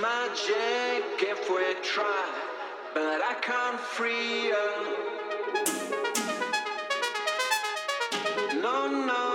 magic 0.00 1.04
if 1.20 1.50
we 1.50 1.74
try, 1.82 2.28
but 2.94 3.20
I 3.22 3.34
can't 3.42 3.78
free 3.78 4.46
you. 4.48 4.68
No, 8.62 8.88
no. 8.88 9.29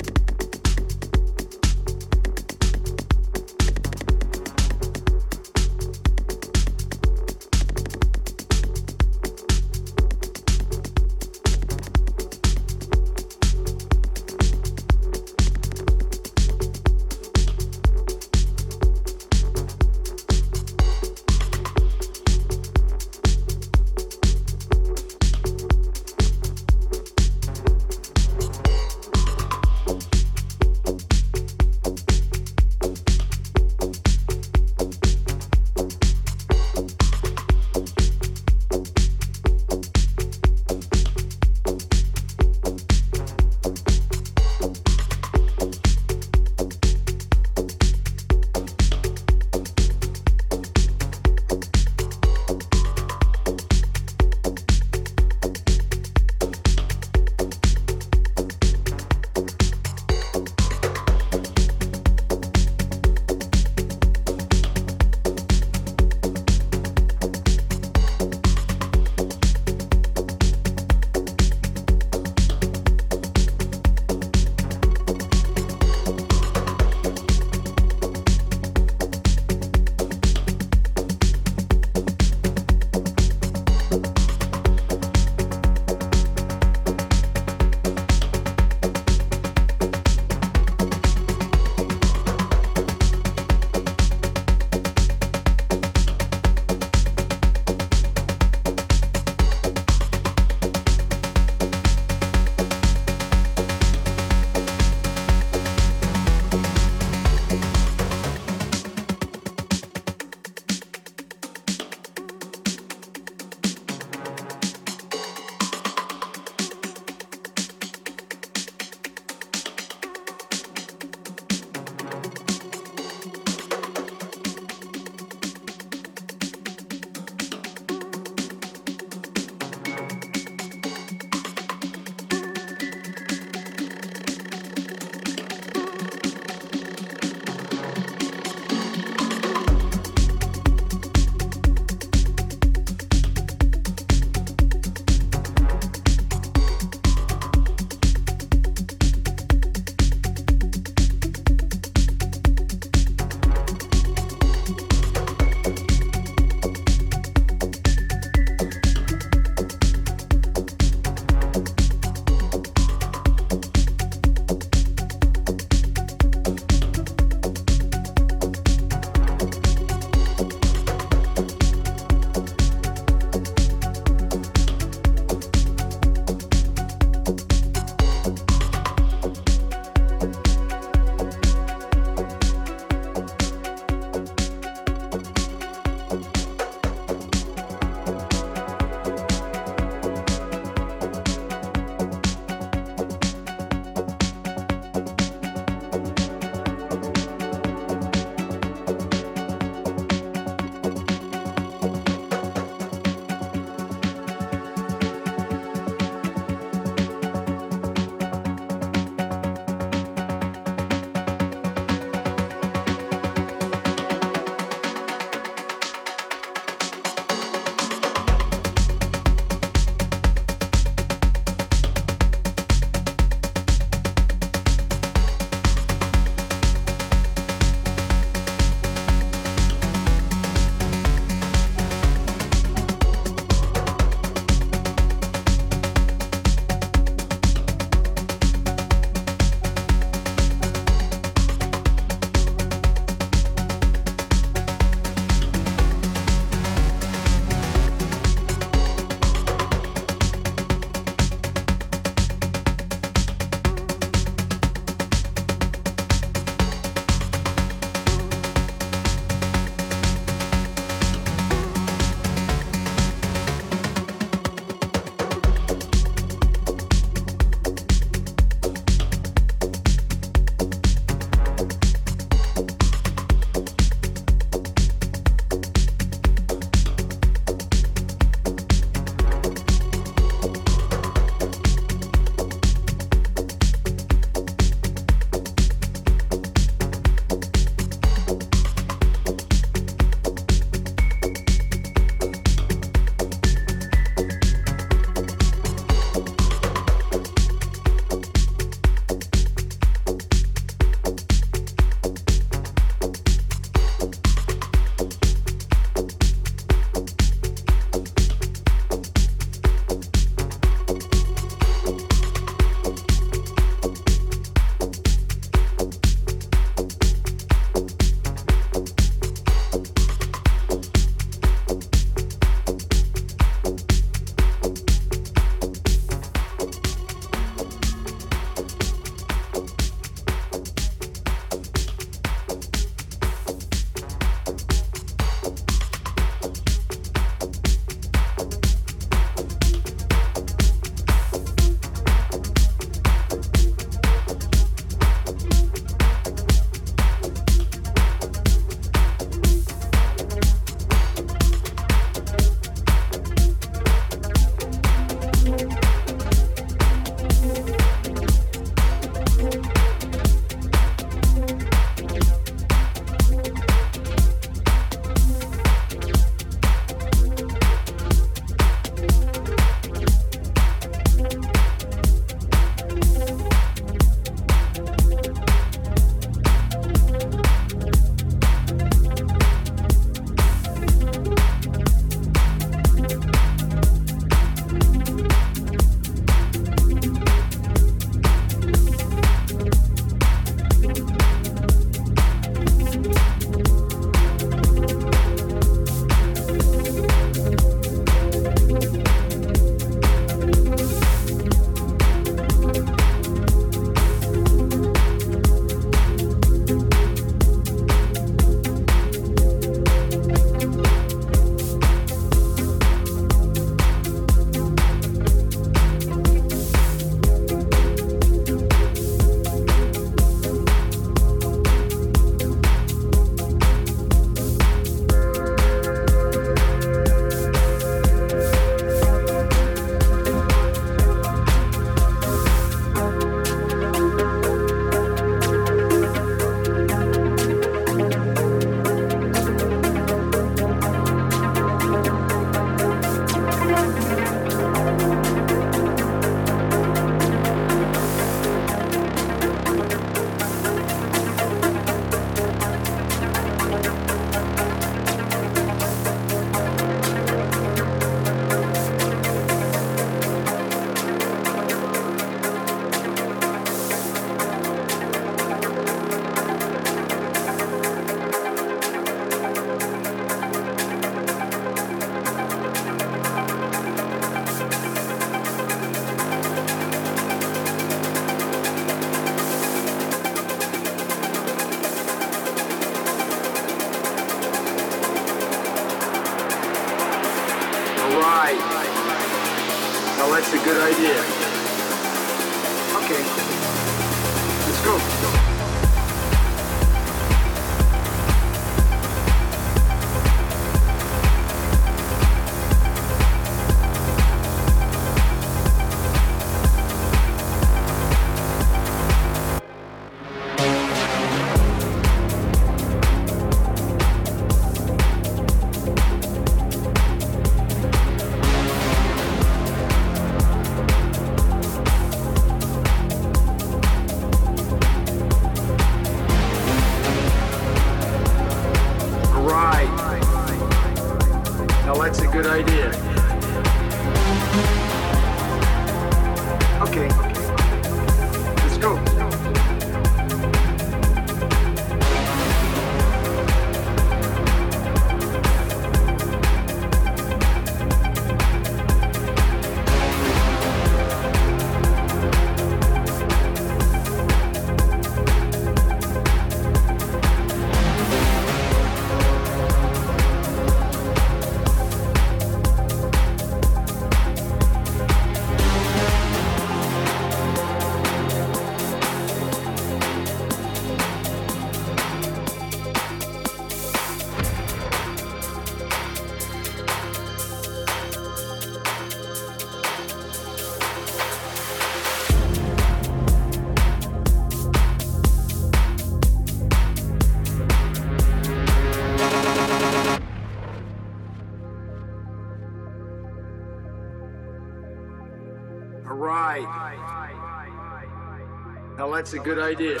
That's 599.21 599.33
a 599.33 599.39
good 599.39 599.59
idea. 599.59 600.00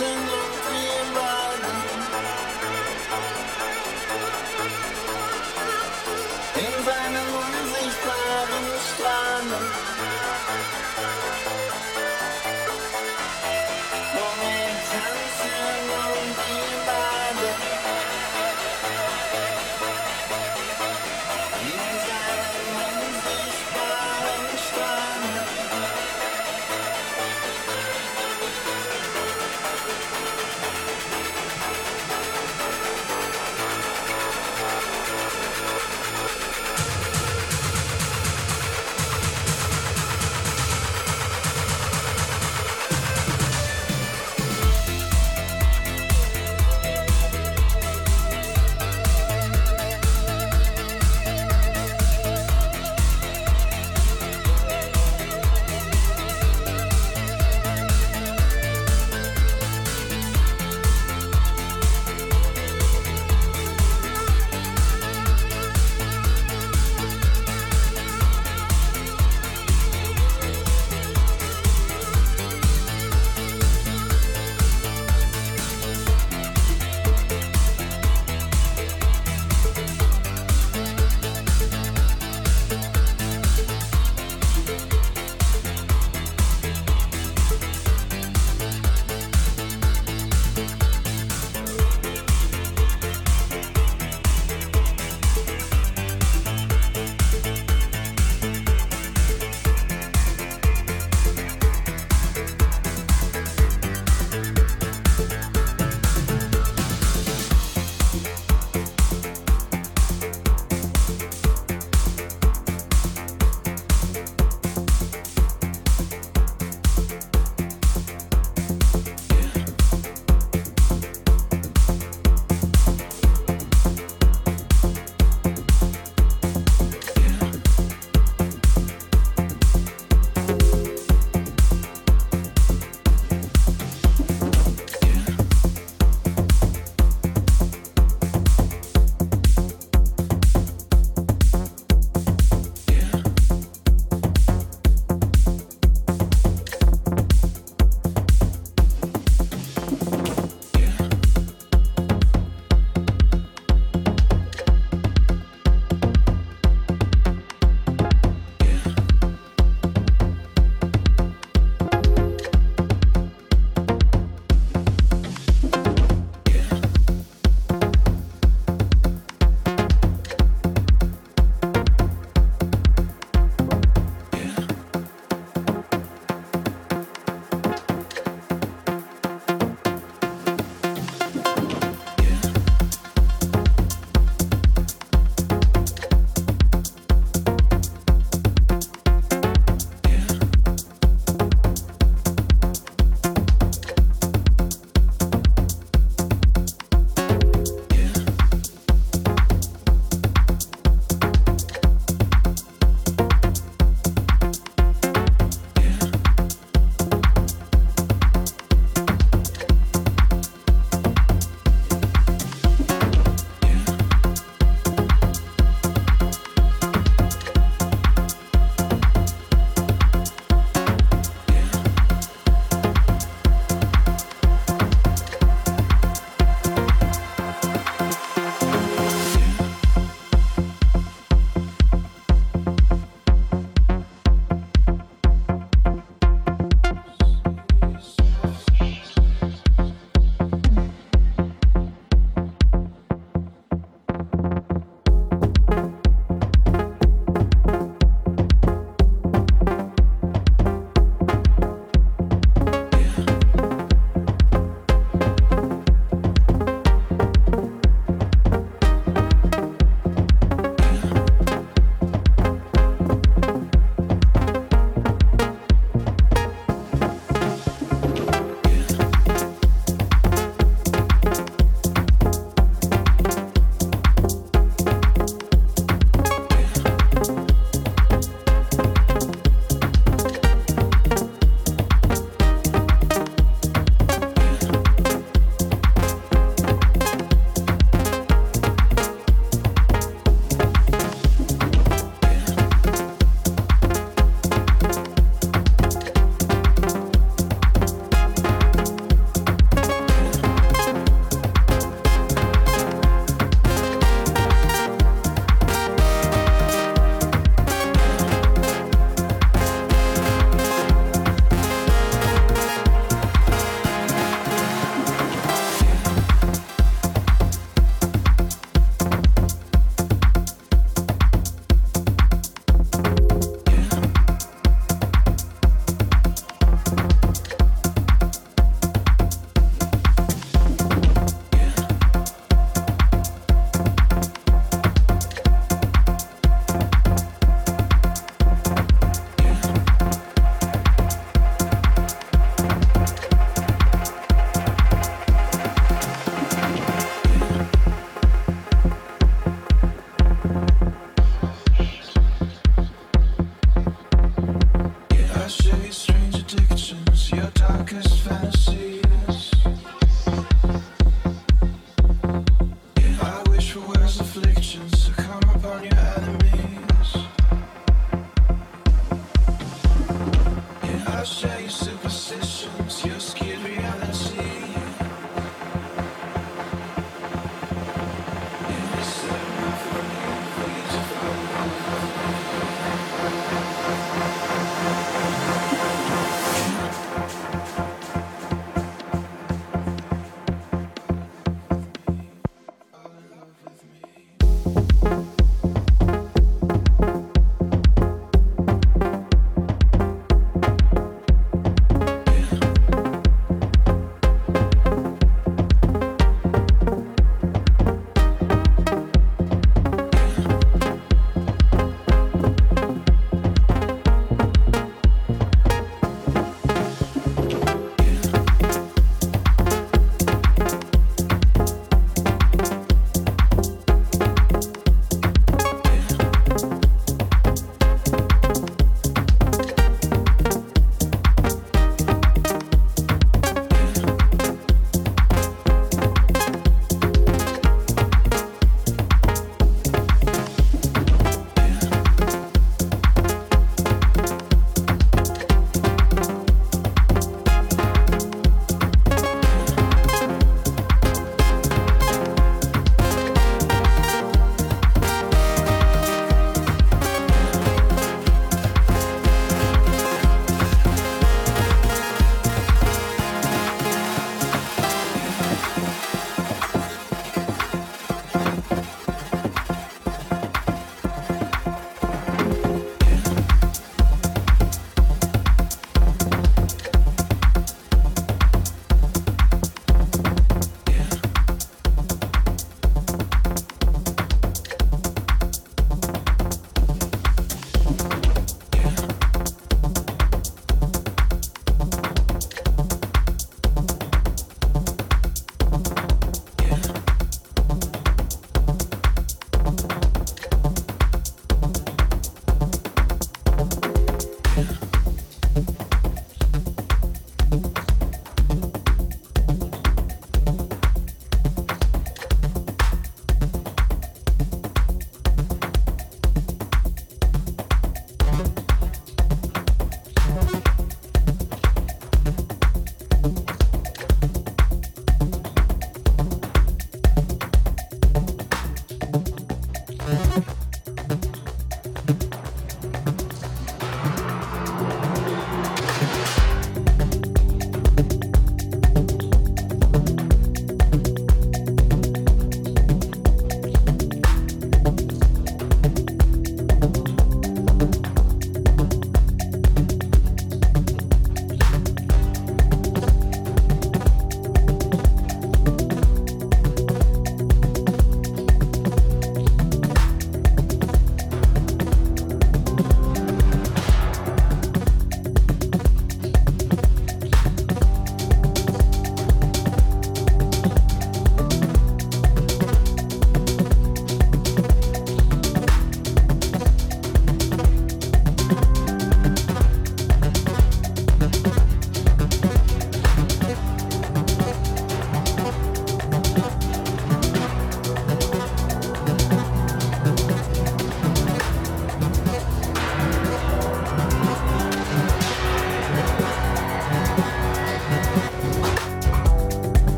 Wir 0.00 0.33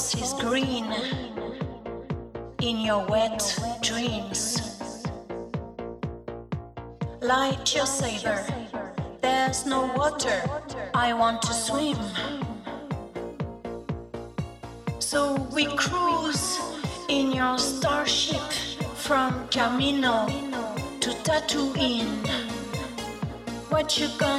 is 0.00 0.32
green 0.40 0.86
in 2.62 2.80
your 2.80 3.04
wet 3.06 3.42
dreams. 3.82 4.42
Light 7.20 7.74
your 7.76 7.84
saber, 7.84 8.42
there's 9.20 9.66
no 9.66 9.92
water, 9.94 10.40
I 10.94 11.12
want 11.12 11.42
to 11.42 11.52
swim. 11.52 11.98
So 14.98 15.34
we 15.54 15.66
cruise 15.76 16.58
in 17.08 17.32
your 17.32 17.58
starship 17.58 18.48
from 18.94 19.32
Kamino 19.48 20.16
to 21.00 21.10
Tatooine. 21.26 22.26
What 23.68 23.98
you 23.98 24.08
got? 24.18 24.29